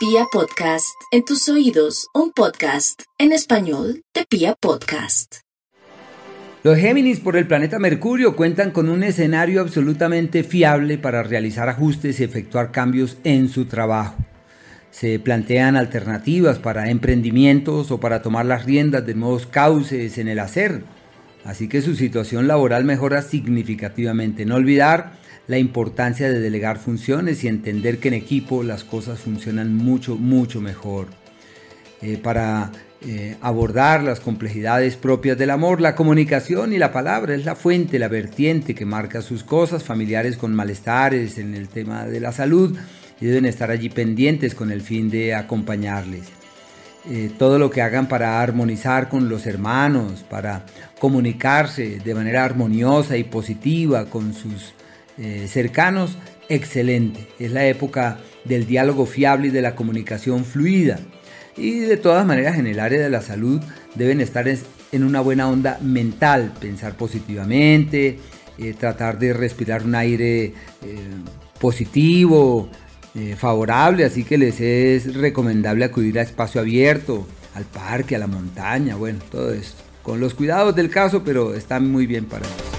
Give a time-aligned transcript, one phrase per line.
[0.00, 5.40] Pia Podcast, en tus oídos, un podcast en español de Pia Podcast.
[6.62, 12.18] Los Géminis por el planeta Mercurio cuentan con un escenario absolutamente fiable para realizar ajustes
[12.18, 14.16] y efectuar cambios en su trabajo.
[14.90, 20.38] Se plantean alternativas para emprendimientos o para tomar las riendas de nuevos cauces en el
[20.38, 20.82] hacer.
[21.44, 24.46] Así que su situación laboral mejora significativamente.
[24.46, 29.74] No olvidar la importancia de delegar funciones y entender que en equipo las cosas funcionan
[29.74, 31.08] mucho, mucho mejor.
[32.02, 32.72] Eh, para
[33.06, 37.98] eh, abordar las complejidades propias del amor, la comunicación y la palabra es la fuente,
[37.98, 42.76] la vertiente que marca sus cosas, familiares con malestares en el tema de la salud
[43.20, 46.24] y deben estar allí pendientes con el fin de acompañarles.
[47.08, 50.66] Eh, todo lo que hagan para armonizar con los hermanos, para
[50.98, 54.74] comunicarse de manera armoniosa y positiva con sus
[55.20, 56.16] eh, cercanos,
[56.48, 57.26] excelente.
[57.38, 60.98] Es la época del diálogo fiable y de la comunicación fluida.
[61.56, 63.60] Y de todas maneras en el área de la salud
[63.94, 68.18] deben estar en una buena onda mental, pensar positivamente,
[68.58, 70.52] eh, tratar de respirar un aire eh,
[71.60, 72.70] positivo,
[73.36, 78.94] favorable, así que les es recomendable acudir a espacio abierto, al parque, a la montaña,
[78.94, 79.82] bueno, todo esto.
[80.04, 82.69] Con los cuidados del caso, pero están muy bien para eso.